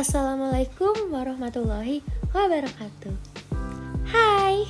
Assalamualaikum 0.00 1.12
warahmatullahi 1.12 2.00
wabarakatuh. 2.32 3.12
Hai, 4.08 4.64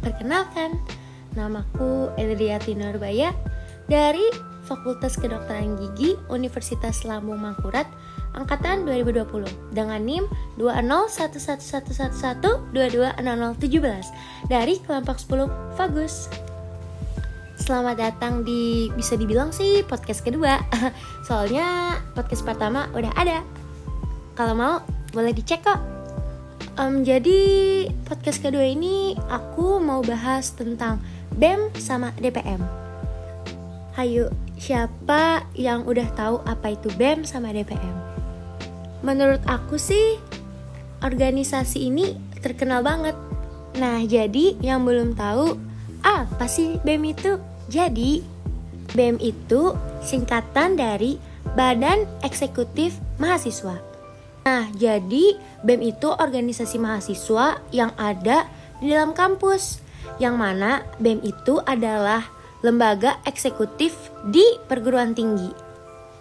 perkenalkan 0.00 0.80
Namaku 1.36 2.08
Edriati 2.16 2.72
Nurbaya 2.72 3.36
Dari 3.92 4.24
Fakultas 4.64 5.20
Kedokteran 5.20 5.76
Gigi 5.76 6.16
Universitas 6.32 7.04
Lambung 7.04 7.44
Mangkurat 7.44 7.84
Angkatan 8.32 8.88
2020 8.88 9.76
Dengan 9.76 10.00
NIM 10.00 10.24
2011111220017 10.56 12.72
Dari 14.48 14.80
kelompok 14.80 15.20
10 15.20 15.76
Fagus. 15.76 16.32
Selamat 17.60 18.00
datang 18.00 18.48
di 18.48 18.88
bisa 18.96 19.12
dibilang 19.12 19.52
sih 19.52 19.84
podcast 19.84 20.24
kedua. 20.24 20.56
Soalnya 21.28 22.00
podcast 22.16 22.48
pertama 22.48 22.88
udah 22.96 23.12
ada 23.20 23.59
Kalau 24.40 24.56
mau 24.56 24.80
boleh 25.12 25.36
dicek 25.36 25.60
kok 25.68 25.76
um, 26.80 27.04
Jadi 27.04 27.84
podcast 28.08 28.40
kedua 28.40 28.64
ini 28.64 29.12
aku 29.28 29.84
mau 29.84 30.00
bahas 30.00 30.56
tentang 30.56 30.96
BEM 31.36 31.68
sama 31.76 32.08
DPM 32.16 32.64
Hayu, 34.00 34.32
siapa 34.56 35.44
yang 35.52 35.84
udah 35.84 36.08
tahu 36.16 36.40
apa 36.48 36.72
itu 36.72 36.88
BEM 36.96 37.28
sama 37.28 37.52
DPM? 37.52 37.92
Menurut 39.04 39.44
aku 39.44 39.76
sih 39.76 40.16
organisasi 41.04 41.92
ini 41.92 42.16
terkenal 42.40 42.80
banget 42.80 43.12
Nah 43.76 44.00
jadi 44.08 44.56
yang 44.64 44.88
belum 44.88 45.20
tahu 45.20 45.52
apa 46.00 46.48
sih 46.48 46.80
BEM 46.80 47.12
itu? 47.12 47.36
Jadi, 47.68 48.24
BEM 48.96 49.20
itu 49.20 49.76
singkatan 50.00 50.80
dari 50.80 51.20
Badan 51.52 52.08
Eksekutif 52.24 52.96
Mahasiswa. 53.20 53.89
Nah, 54.44 54.72
jadi 54.72 55.36
BEM 55.62 55.80
itu 55.84 56.08
organisasi 56.08 56.80
mahasiswa 56.80 57.60
yang 57.70 57.92
ada 58.00 58.48
di 58.80 58.88
dalam 58.88 59.12
kampus, 59.12 59.84
yang 60.16 60.40
mana 60.40 60.84
BEM 60.96 61.20
itu 61.20 61.60
adalah 61.68 62.24
lembaga 62.64 63.20
eksekutif 63.28 63.96
di 64.28 64.44
perguruan 64.68 65.12
tinggi. 65.16 65.52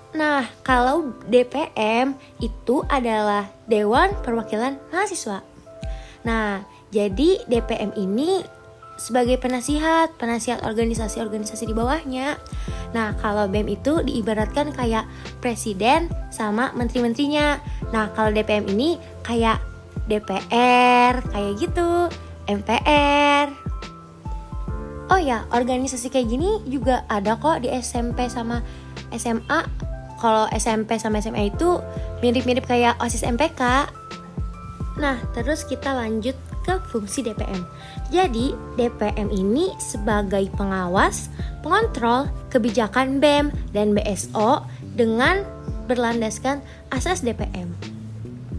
Nah, 0.10 0.50
kalau 0.66 1.14
DPM 1.30 2.18
itu 2.42 2.82
adalah 2.90 3.46
Dewan 3.70 4.10
Perwakilan 4.26 4.82
Mahasiswa. 4.90 5.46
Nah, 6.26 6.66
jadi 6.90 7.46
DPM 7.46 7.94
ini 7.94 8.42
sebagai 9.00 9.40
penasihat, 9.40 10.12
penasihat 10.20 10.62
organisasi-organisasi 10.68 11.72
di 11.72 11.74
bawahnya. 11.74 12.36
Nah, 12.92 13.16
kalau 13.24 13.48
BEM 13.48 13.72
itu 13.72 14.04
diibaratkan 14.04 14.76
kayak 14.76 15.08
presiden 15.40 16.12
sama 16.30 16.76
menteri-menterinya. 16.76 17.64
Nah, 17.96 18.12
kalau 18.14 18.36
DPM 18.36 18.68
ini 18.70 19.00
kayak 19.24 19.64
DPR, 20.12 21.24
kayak 21.32 21.54
gitu, 21.58 22.12
MPR. 22.52 23.48
Oh 25.10 25.18
ya, 25.18 25.48
organisasi 25.50 26.14
kayak 26.14 26.30
gini 26.30 26.62
juga 26.70 27.02
ada 27.10 27.34
kok 27.40 27.66
di 27.66 27.72
SMP 27.74 28.30
sama 28.30 28.62
SMA. 29.16 29.66
Kalau 30.20 30.46
SMP 30.52 31.00
sama 31.00 31.24
SMA 31.24 31.50
itu 31.50 31.80
mirip-mirip 32.20 32.68
kayak 32.68 33.00
OSIS 33.00 33.26
MPK. 33.26 33.90
Nah, 35.00 35.18
terus 35.32 35.64
kita 35.64 35.96
lanjut 35.96 36.36
ke 36.78 36.88
fungsi 36.94 37.26
DPM. 37.26 37.66
Jadi, 38.14 38.54
DPM 38.78 39.34
ini 39.34 39.74
sebagai 39.82 40.46
pengawas, 40.54 41.34
pengontrol 41.66 42.30
kebijakan 42.54 43.18
BEM 43.18 43.50
dan 43.74 43.98
BSO 43.98 44.62
dengan 44.94 45.42
berlandaskan 45.90 46.62
asas 46.94 47.26
DPM. 47.26 47.74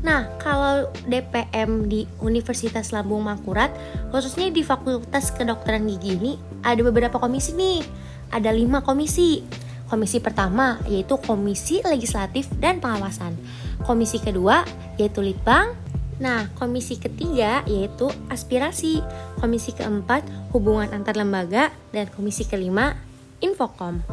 Nah, 0.00 0.32
kalau 0.40 0.88
DPM 1.04 1.86
di 1.86 2.08
Universitas 2.24 2.88
Lambung 2.90 3.20
Mangkurat, 3.20 3.68
khususnya 4.08 4.48
di 4.48 4.64
Fakultas 4.64 5.28
Kedokteran 5.30 5.84
Gigi 5.86 6.16
ini, 6.16 6.32
ada 6.64 6.80
beberapa 6.80 7.20
komisi 7.20 7.52
nih. 7.52 7.84
Ada 8.32 8.50
lima 8.50 8.80
komisi. 8.80 9.44
Komisi 9.90 10.22
pertama 10.22 10.78
yaitu 10.86 11.18
Komisi 11.18 11.82
Legislatif 11.82 12.46
dan 12.62 12.78
Pengawasan. 12.78 13.34
Komisi 13.82 14.22
kedua 14.22 14.62
yaitu 14.96 15.18
Litbang, 15.18 15.74
Nah, 16.20 16.52
komisi 16.60 17.00
ketiga 17.00 17.64
yaitu 17.64 18.12
aspirasi, 18.28 19.00
komisi 19.40 19.72
keempat 19.72 20.22
hubungan 20.52 20.92
antar 20.92 21.16
lembaga, 21.16 21.72
dan 21.96 22.06
komisi 22.12 22.44
kelima 22.44 22.92
infokom. 23.40 24.04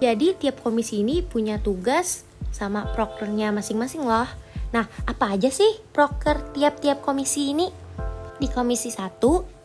Jadi 0.00 0.34
tiap 0.34 0.64
komisi 0.64 1.04
ini 1.04 1.20
punya 1.20 1.60
tugas 1.60 2.24
sama 2.50 2.90
prokernya 2.96 3.52
masing-masing 3.52 4.02
loh. 4.02 4.26
Nah, 4.72 4.88
apa 5.04 5.36
aja 5.36 5.52
sih 5.52 5.78
proker 5.92 6.56
tiap-tiap 6.56 7.04
komisi 7.04 7.52
ini? 7.52 7.68
Di 8.40 8.48
komisi 8.48 8.88
satu 8.88 9.62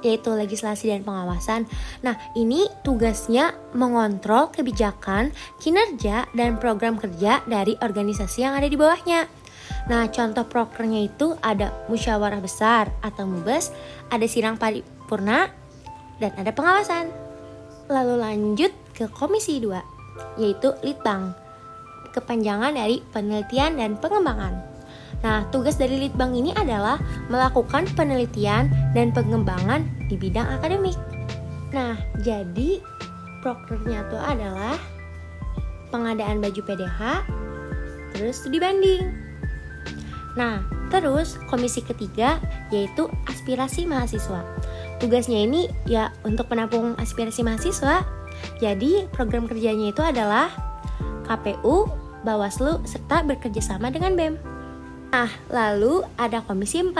yaitu 0.00 0.32
legislasi 0.32 0.88
dan 0.88 1.04
pengawasan. 1.04 1.68
Nah, 2.00 2.16
ini 2.32 2.64
tugasnya 2.80 3.52
mengontrol 3.76 4.48
kebijakan, 4.48 5.28
kinerja, 5.60 6.24
dan 6.32 6.56
program 6.56 6.96
kerja 6.96 7.44
dari 7.44 7.76
organisasi 7.76 8.40
yang 8.40 8.56
ada 8.56 8.64
di 8.64 8.80
bawahnya. 8.80 9.28
Nah, 9.88 10.10
contoh 10.12 10.44
prokernya 10.44 11.08
itu 11.08 11.32
ada 11.40 11.72
musyawarah 11.88 12.42
besar 12.42 12.92
atau 13.00 13.24
mubes, 13.24 13.72
ada 14.12 14.26
sidang 14.28 14.60
paripurna, 14.60 15.48
dan 16.20 16.32
ada 16.36 16.52
pengawasan. 16.52 17.08
Lalu 17.88 18.14
lanjut 18.20 18.72
ke 18.92 19.08
komisi 19.08 19.58
2, 19.58 20.38
yaitu 20.38 20.76
litbang, 20.84 21.32
kepanjangan 22.12 22.76
dari 22.76 23.00
penelitian 23.10 23.80
dan 23.80 23.96
pengembangan. 23.96 24.60
Nah, 25.20 25.44
tugas 25.52 25.76
dari 25.76 26.00
litbang 26.00 26.32
ini 26.32 26.54
adalah 26.56 26.96
melakukan 27.28 27.88
penelitian 27.92 28.72
dan 28.96 29.12
pengembangan 29.12 29.84
di 30.08 30.16
bidang 30.16 30.48
akademik. 30.60 30.96
Nah, 31.74 31.98
jadi 32.24 32.80
prokernya 33.44 34.06
itu 34.06 34.18
adalah 34.20 34.76
pengadaan 35.90 36.38
baju 36.38 36.60
PDH, 36.62 37.00
terus 38.14 38.38
studi 38.40 38.62
banding, 38.62 39.29
Nah, 40.38 40.62
terus 40.90 41.38
komisi 41.50 41.82
ketiga 41.82 42.38
yaitu 42.70 43.10
aspirasi 43.26 43.86
mahasiswa. 43.86 44.46
Tugasnya 45.02 45.42
ini 45.42 45.66
ya 45.86 46.14
untuk 46.22 46.46
menampung 46.52 46.94
aspirasi 46.98 47.42
mahasiswa. 47.42 48.06
Jadi 48.62 49.10
program 49.10 49.50
kerjanya 49.50 49.90
itu 49.90 50.02
adalah 50.04 50.52
KPU, 51.26 51.88
Bawaslu, 52.22 52.84
serta 52.84 53.24
bekerjasama 53.24 53.88
dengan 53.90 54.14
BEM. 54.14 54.34
Nah, 55.10 55.30
lalu 55.50 56.06
ada 56.14 56.44
komisi 56.44 56.78
4 56.82 56.94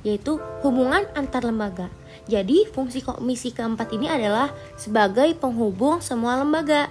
yaitu 0.00 0.40
hubungan 0.64 1.04
antar 1.12 1.44
lembaga. 1.44 1.92
Jadi 2.24 2.64
fungsi 2.70 3.04
komisi 3.04 3.52
keempat 3.52 3.92
ini 3.92 4.08
adalah 4.08 4.48
sebagai 4.80 5.36
penghubung 5.36 6.00
semua 6.00 6.40
lembaga. 6.40 6.88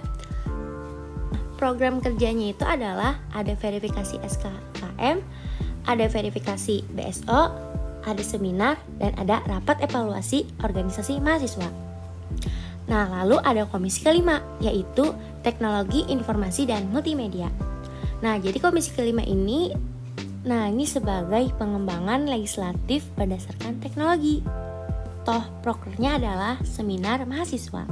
Program 1.58 1.98
kerjanya 2.00 2.54
itu 2.54 2.64
adalah 2.64 3.20
ada 3.34 3.52
verifikasi 3.58 4.16
SKKM, 4.22 5.20
ada 5.90 6.06
verifikasi 6.06 6.86
BSO, 6.94 7.40
ada 8.06 8.22
seminar, 8.22 8.78
dan 9.02 9.10
ada 9.18 9.42
rapat 9.50 9.82
evaluasi 9.82 10.46
organisasi 10.62 11.18
mahasiswa. 11.18 11.66
Nah, 12.86 13.06
lalu 13.10 13.42
ada 13.42 13.66
komisi 13.66 14.06
kelima, 14.06 14.38
yaitu 14.62 15.10
teknologi 15.42 16.06
informasi 16.06 16.70
dan 16.70 16.86
multimedia. 16.94 17.50
Nah, 18.22 18.38
jadi 18.38 18.62
komisi 18.62 18.94
kelima 18.94 19.26
ini, 19.26 19.74
nah 20.46 20.70
ini 20.70 20.86
sebagai 20.86 21.52
pengembangan 21.58 22.26
legislatif 22.30 23.04
berdasarkan 23.18 23.82
teknologi. 23.82 24.40
Toh, 25.26 25.44
prokernya 25.60 26.16
adalah 26.16 26.54
seminar 26.64 27.22
mahasiswa. 27.28 27.84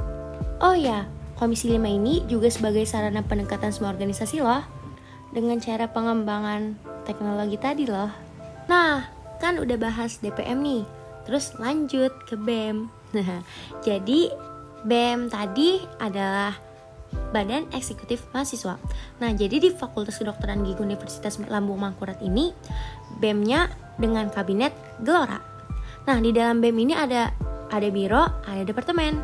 Oh 0.59 0.75
ya, 0.75 1.07
komisi 1.39 1.71
lima 1.71 1.87
ini 1.87 2.25
juga 2.27 2.51
sebagai 2.51 2.83
sarana 2.83 3.23
pendekatan 3.23 3.71
semua 3.71 3.95
organisasi 3.95 4.43
loh, 4.43 4.65
dengan 5.31 5.61
cara 5.61 5.87
pengembangan 5.87 6.88
teknologi 7.09 7.57
tadi 7.57 7.89
loh. 7.89 8.13
Nah, 8.69 9.01
kan 9.41 9.57
udah 9.57 9.77
bahas 9.81 10.21
DPM 10.21 10.61
nih. 10.61 10.83
Terus 11.25 11.57
lanjut 11.57 12.13
ke 12.29 12.37
BEM. 12.37 12.85
Jadi 13.87 14.29
BEM 14.85 15.33
tadi 15.33 15.81
adalah 15.97 16.53
Badan 17.33 17.65
Eksekutif 17.73 18.29
Mahasiswa. 18.29 18.77
Nah, 19.17 19.33
jadi 19.33 19.57
di 19.57 19.69
Fakultas 19.73 20.21
Kedokteran 20.21 20.61
Gigi 20.61 20.81
Universitas 20.81 21.41
Lambung 21.49 21.81
Mangkurat 21.81 22.21
ini 22.21 22.53
BEM-nya 23.17 23.65
dengan 23.97 24.29
kabinet 24.29 24.73
Gelora. 25.01 25.41
Nah, 26.05 26.17
di 26.21 26.29
dalam 26.29 26.61
BEM 26.61 26.77
ini 26.85 26.93
ada 26.93 27.33
ada 27.69 27.87
biro, 27.89 28.29
ada 28.45 28.61
departemen. 28.61 29.21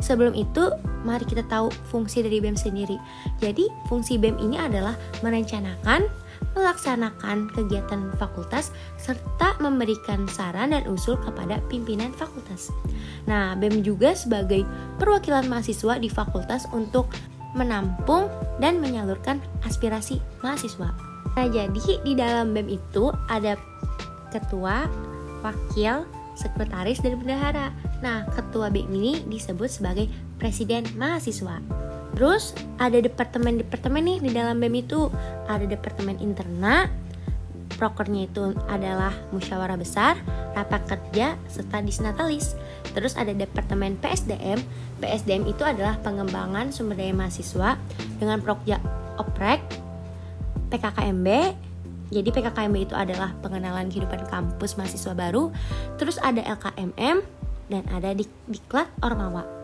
Sebelum 0.00 0.32
itu, 0.32 0.70
mari 1.04 1.28
kita 1.28 1.44
tahu 1.46 1.68
fungsi 1.92 2.24
dari 2.24 2.40
BEM 2.40 2.56
sendiri. 2.56 2.96
Jadi, 3.38 3.68
fungsi 3.86 4.16
BEM 4.16 4.40
ini 4.40 4.56
adalah 4.56 4.96
merencanakan, 5.20 6.08
melaksanakan 6.56 7.50
kegiatan 7.54 8.10
fakultas, 8.18 8.74
serta 8.98 9.56
memberikan 9.62 10.26
saran 10.26 10.74
dan 10.74 10.84
usul 10.90 11.16
kepada 11.20 11.62
pimpinan 11.70 12.10
fakultas. 12.14 12.74
Nah, 13.26 13.54
BEM 13.54 13.86
juga 13.86 14.12
sebagai 14.16 14.66
perwakilan 14.98 15.46
mahasiswa 15.46 15.96
di 16.00 16.08
fakultas 16.10 16.66
untuk 16.74 17.10
menampung 17.54 18.30
dan 18.62 18.78
menyalurkan 18.78 19.42
aspirasi 19.66 20.22
mahasiswa. 20.42 20.90
Nah, 21.34 21.46
jadi 21.46 22.02
di 22.02 22.12
dalam 22.18 22.54
BEM 22.54 22.68
itu 22.70 23.14
ada 23.30 23.54
ketua, 24.30 24.86
wakil, 25.42 26.06
sekretaris, 26.38 27.02
dan 27.02 27.18
bendahara. 27.18 27.74
Nah, 28.00 28.26
ketua 28.32 28.70
BEM 28.72 28.90
ini 28.90 29.12
disebut 29.26 29.70
sebagai 29.70 30.10
presiden 30.40 30.86
mahasiswa. 30.96 31.60
Terus 32.14 32.52
ada 32.76 32.98
departemen-departemen 32.98 34.02
nih 34.02 34.18
di 34.20 34.30
dalam 34.34 34.58
BEM 34.58 34.74
itu. 34.82 35.08
Ada 35.46 35.66
departemen 35.66 36.18
interna, 36.18 36.86
prokernya 37.80 38.28
itu 38.28 38.52
adalah 38.68 39.16
musyawarah 39.32 39.80
besar, 39.80 40.20
rapat 40.52 40.84
kerja, 40.84 41.40
serta 41.48 41.80
disnatalis. 41.80 42.52
Terus 42.92 43.16
ada 43.16 43.32
departemen 43.32 43.96
PSDM. 43.96 44.60
PSDM 45.00 45.48
itu 45.48 45.64
adalah 45.64 45.96
pengembangan 46.04 46.68
sumber 46.74 47.00
daya 47.00 47.16
mahasiswa 47.16 47.80
dengan 48.20 48.44
prokja 48.44 48.76
oprek, 49.16 49.64
PKKMB. 50.68 51.28
Jadi 52.10 52.28
PKKMB 52.34 52.76
itu 52.90 52.94
adalah 52.98 53.32
pengenalan 53.38 53.86
kehidupan 53.86 54.26
kampus 54.28 54.74
mahasiswa 54.74 55.14
baru. 55.14 55.48
Terus 55.96 56.18
ada 56.18 56.42
LKMM 56.42 57.22
dan 57.70 57.82
ada 57.94 58.10
di 58.12 58.26
Diklat 58.50 58.90
Ormawa. 59.00 59.59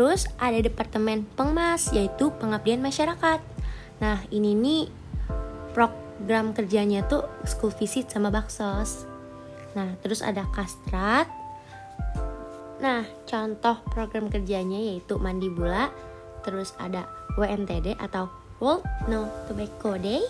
Terus 0.00 0.24
ada 0.40 0.56
departemen 0.56 1.28
Pengmas 1.36 1.92
yaitu 1.92 2.32
pengabdian 2.40 2.80
masyarakat. 2.80 3.36
Nah, 4.00 4.24
ini 4.32 4.56
nih 4.56 4.88
program 5.76 6.56
kerjanya 6.56 7.04
tuh 7.04 7.28
school 7.44 7.68
visit 7.68 8.08
sama 8.08 8.32
baksos. 8.32 9.04
Nah, 9.76 9.92
terus 10.00 10.24
ada 10.24 10.48
Kastrat. 10.56 11.28
Nah, 12.80 13.04
contoh 13.28 13.76
program 13.92 14.32
kerjanya 14.32 14.80
yaitu 14.80 15.20
Mandi 15.20 15.52
Bula, 15.52 15.92
terus 16.48 16.72
ada 16.80 17.04
WNTD 17.36 18.00
atau 18.00 18.32
World 18.56 18.88
No 19.04 19.28
Tobacco 19.52 20.00
Day. 20.00 20.24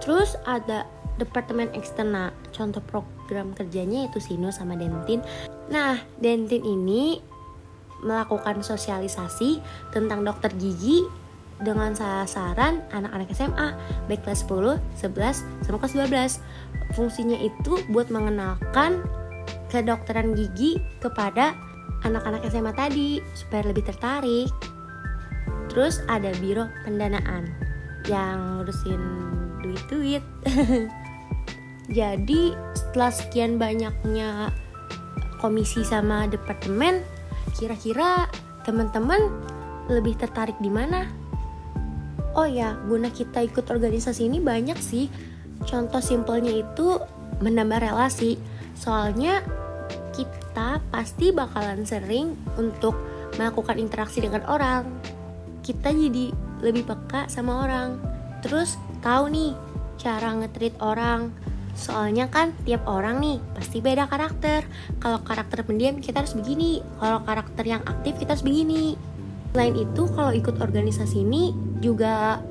Terus 0.00 0.32
ada 0.48 0.88
Departemen 1.20 1.68
Eksternal, 1.76 2.32
contoh 2.56 2.80
program 2.88 3.52
kerjanya 3.52 4.08
yaitu 4.08 4.24
Sino 4.24 4.48
sama 4.48 4.80
Dentin. 4.80 5.20
Nah, 5.68 6.00
Dentin 6.16 6.64
ini 6.64 7.33
melakukan 8.04 8.60
sosialisasi 8.60 9.64
tentang 9.90 10.22
dokter 10.22 10.52
gigi 10.54 11.02
dengan 11.62 11.96
sasaran 11.96 12.84
anak-anak 12.92 13.30
SMA 13.32 13.68
baik 14.10 14.22
kelas 14.26 14.44
10, 14.46 14.78
11, 15.00 15.64
sama 15.64 15.76
kelas 15.80 15.94
12. 16.40 16.94
Fungsinya 16.94 17.38
itu 17.40 17.80
buat 17.88 18.12
mengenalkan 18.12 19.00
kedokteran 19.72 20.36
gigi 20.36 20.78
kepada 21.00 21.56
anak-anak 22.04 22.44
SMA 22.52 22.72
tadi 22.76 23.18
supaya 23.32 23.66
lebih 23.72 23.88
tertarik. 23.88 24.52
Terus 25.72 26.04
ada 26.06 26.30
biro 26.38 26.68
pendanaan 26.86 27.50
yang 28.06 28.60
ngurusin 28.60 29.02
duit-duit. 29.64 30.22
Jadi 31.98 32.54
setelah 32.76 33.12
sekian 33.12 33.60
banyaknya 33.60 34.52
komisi 35.40 35.84
sama 35.84 36.24
departemen, 36.28 37.04
kira-kira 37.54 38.26
teman-teman 38.66 39.30
lebih 39.86 40.18
tertarik 40.18 40.58
di 40.58 40.72
mana? 40.72 41.06
Oh 42.34 42.48
ya, 42.48 42.74
guna 42.90 43.14
kita 43.14 43.46
ikut 43.46 43.70
organisasi 43.70 44.26
ini 44.26 44.42
banyak 44.42 44.78
sih. 44.78 45.06
Contoh 45.62 46.02
simpelnya 46.02 46.50
itu 46.50 46.98
menambah 47.38 47.78
relasi. 47.78 48.34
Soalnya 48.74 49.38
kita 50.10 50.82
pasti 50.90 51.30
bakalan 51.30 51.86
sering 51.86 52.34
untuk 52.58 52.98
melakukan 53.38 53.78
interaksi 53.78 54.18
dengan 54.18 54.42
orang. 54.50 54.82
Kita 55.62 55.94
jadi 55.94 56.34
lebih 56.58 56.90
peka 56.90 57.30
sama 57.30 57.62
orang. 57.62 58.02
Terus 58.42 58.74
tahu 58.98 59.30
nih 59.30 59.52
cara 59.98 60.34
ngetrit 60.34 60.74
orang. 60.82 61.30
Soalnya 61.74 62.30
kan 62.30 62.54
tiap 62.62 62.86
orang 62.86 63.18
nih 63.18 63.42
pasti 63.52 63.82
beda 63.82 64.06
karakter. 64.06 64.62
Kalau 65.02 65.20
karakter 65.26 65.66
pendiam 65.66 65.98
kita 65.98 66.22
harus 66.22 66.38
begini, 66.38 66.80
kalau 67.02 67.20
karakter 67.26 67.64
yang 67.66 67.82
aktif 67.84 68.16
kita 68.16 68.38
harus 68.38 68.46
begini. 68.46 68.94
Selain 69.54 69.74
itu, 69.74 70.02
kalau 70.14 70.34
ikut 70.34 70.58
organisasi 70.58 71.22
ini 71.22 71.54
juga 71.78 72.42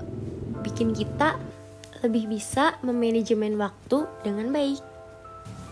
bikin 0.64 0.96
kita 0.96 1.36
lebih 2.04 2.32
bisa 2.32 2.76
memanajemen 2.84 3.56
waktu 3.60 4.08
dengan 4.24 4.52
baik. 4.52 4.80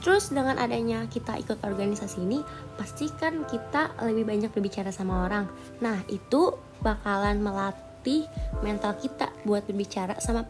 Terus 0.02 0.34
dengan 0.34 0.58
adanya 0.58 1.06
kita 1.08 1.38
ikut 1.38 1.62
organisasi 1.62 2.26
ini, 2.26 2.42
pastikan 2.76 3.46
kita 3.46 3.94
lebih 4.02 4.28
banyak 4.28 4.52
berbicara 4.52 4.90
sama 4.90 5.30
orang. 5.30 5.46
Nah, 5.80 6.02
itu 6.10 6.58
bakalan 6.82 7.38
melatih 7.38 8.26
mental 8.66 8.98
kita 8.98 9.30
buat 9.46 9.62
berbicara 9.64 10.18
sama 10.18 10.44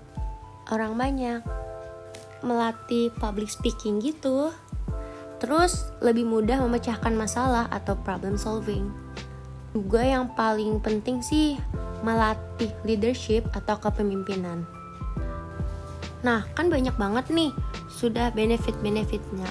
orang 0.71 0.95
banyak. 0.95 1.60
Melatih 2.41 3.13
public 3.21 3.49
speaking 3.49 4.01
gitu. 4.01 4.53
Terus 5.41 5.89
lebih 6.05 6.25
mudah 6.25 6.61
memecahkan 6.61 7.13
masalah 7.17 7.65
atau 7.73 7.97
problem 7.97 8.37
solving. 8.37 8.89
Juga 9.73 10.03
yang 10.03 10.29
paling 10.37 10.77
penting 10.83 11.23
sih 11.25 11.57
melatih 12.05 12.69
leadership 12.85 13.45
atau 13.53 13.77
kepemimpinan. 13.77 14.65
Nah, 16.21 16.45
kan 16.53 16.69
banyak 16.69 16.93
banget 16.97 17.33
nih 17.33 17.49
sudah 17.89 18.29
benefit-benefitnya. 18.33 19.49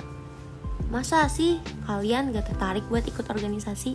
Masa 0.90 1.26
sih 1.30 1.62
kalian 1.86 2.34
gak 2.34 2.50
tertarik 2.50 2.82
buat 2.90 3.06
ikut 3.06 3.26
organisasi? 3.30 3.94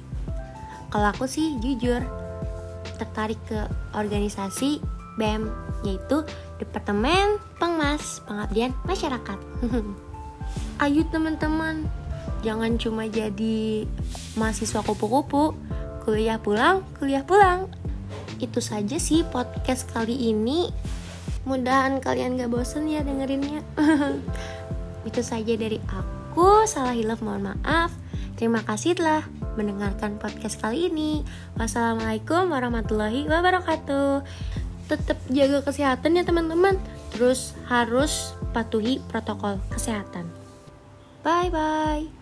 Kalau 0.91 1.07
aku 1.11 1.27
sih 1.27 1.59
jujur 1.59 1.99
tertarik 2.95 3.39
ke 3.47 3.67
organisasi 3.95 4.79
BEM 5.19 5.51
yaitu 5.83 6.23
Departemen 6.57 7.39
Pengmas 7.59 8.23
Pengabdian 8.23 8.71
Masyarakat. 8.87 9.39
Ayo 10.83 11.01
teman-teman, 11.07 11.87
jangan 12.43 12.75
cuma 12.79 13.07
jadi 13.07 13.87
mahasiswa 14.39 14.83
kupu-kupu, 14.83 15.55
kuliah 16.03 16.39
pulang, 16.39 16.83
kuliah 16.99 17.23
pulang. 17.23 17.71
Itu 18.39 18.59
saja 18.59 18.99
sih 18.99 19.23
podcast 19.23 19.87
kali 19.91 20.31
ini. 20.31 20.67
Mudahan 21.47 22.01
kalian 22.01 22.35
gak 22.35 22.51
bosen 22.51 22.91
ya 22.91 23.05
dengerinnya. 23.05 23.63
Itu 25.07 25.21
saja 25.21 25.53
dari 25.55 25.77
aku, 25.87 26.65
salah 26.67 26.97
hilaf 26.97 27.21
mohon 27.21 27.53
maaf. 27.53 27.93
Terima 28.35 28.59
kasih 28.67 28.99
telah 28.99 29.23
mendengarkan 29.55 30.19
podcast 30.19 30.59
kali 30.59 30.91
ini. 30.91 31.23
Wassalamualaikum 31.55 32.51
warahmatullahi 32.51 33.23
wabarakatuh. 33.31 34.27
Tetap 34.85 35.17
jaga 35.33 35.65
kesehatan 35.65 36.17
ya 36.17 36.23
teman-teman. 36.23 36.77
Terus 37.15 37.55
harus 37.67 38.35
patuhi 38.53 39.01
protokol 39.11 39.59
kesehatan. 39.71 40.29
Bye 41.25 41.49
bye. 41.49 42.14